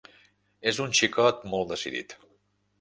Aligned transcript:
És 0.71 0.79
un 0.85 0.95
xicot 1.01 1.45
molt 1.53 1.71
decidit. 1.77 2.19